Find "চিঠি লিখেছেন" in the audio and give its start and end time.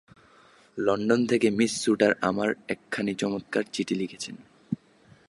3.73-4.35